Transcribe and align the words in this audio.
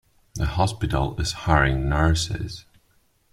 The 0.33 0.47
hospital 0.47 1.15
is 1.21 1.31
hiring 1.45 1.87
nurses. 1.87 2.65